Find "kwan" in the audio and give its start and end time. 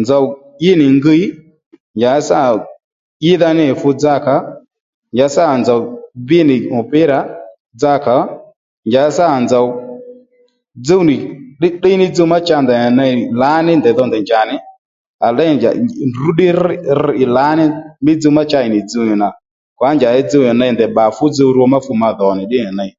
19.78-19.94